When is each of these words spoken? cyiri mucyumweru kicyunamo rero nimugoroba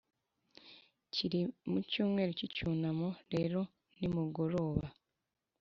cyiri 1.13 1.41
mucyumweru 1.71 2.31
kicyunamo 2.39 3.09
rero 3.33 3.59
nimugoroba 3.97 4.87